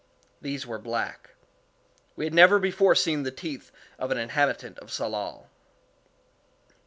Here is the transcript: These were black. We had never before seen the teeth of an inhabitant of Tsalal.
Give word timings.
These 0.41 0.65
were 0.65 0.79
black. 0.79 1.35
We 2.15 2.25
had 2.25 2.33
never 2.33 2.57
before 2.57 2.95
seen 2.95 3.21
the 3.21 3.29
teeth 3.29 3.69
of 3.99 4.09
an 4.09 4.17
inhabitant 4.17 4.79
of 4.79 4.89
Tsalal. 4.91 5.47